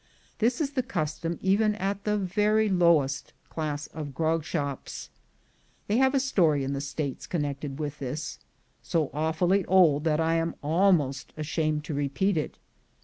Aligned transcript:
This 0.39 0.59
is 0.59 0.71
the 0.71 0.81
custom 0.81 1.37
even 1.43 1.75
at 1.75 2.05
the 2.05 2.17
very 2.17 2.69
lowest 2.69 3.33
class 3.51 3.85
of 3.85 4.15
grogshops. 4.15 5.09
They 5.85 5.97
have 5.97 6.15
a 6.15 6.19
story 6.19 6.63
in 6.63 6.73
the 6.73 6.81
States 6.81 7.27
connected 7.27 7.77
with 7.77 7.99
this, 7.99 8.39
so 8.81 9.11
awfully 9.13 9.63
old 9.65 10.03
that 10.05 10.19
I 10.19 10.37
am 10.37 10.55
almost 10.63 11.33
ashamed 11.37 11.83
to 11.83 11.93
repeat 11.93 12.35
it. 12.35 12.57